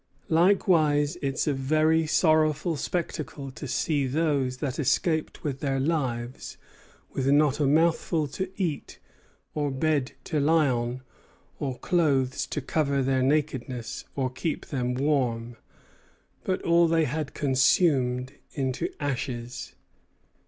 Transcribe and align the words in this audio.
Likewise 0.29 1.15
it's 1.21 1.45
a 1.45 1.53
very 1.53 2.07
sorrowful 2.07 2.75
spectacle 2.75 3.51
to 3.51 3.67
see 3.67 4.07
those 4.07 4.57
that 4.57 4.79
escaped 4.79 5.43
with 5.43 5.59
their 5.59 5.79
lives 5.79 6.57
with 7.13 7.27
not 7.27 7.59
a 7.59 7.67
mouthful 7.67 8.25
to 8.25 8.49
eat, 8.59 8.97
or 9.53 9.69
bed 9.69 10.13
to 10.23 10.39
lie 10.39 10.67
on, 10.67 11.03
or 11.59 11.77
clothes 11.77 12.47
to 12.47 12.61
cover 12.61 13.03
their 13.03 13.21
nakedness, 13.21 14.03
or 14.15 14.31
keep 14.31 14.65
them 14.65 14.95
warm, 14.95 15.55
but 16.43 16.63
all 16.63 16.87
they 16.87 17.03
had 17.05 17.35
consumed 17.35 18.33
into 18.55 18.89
ashes. 18.99 19.75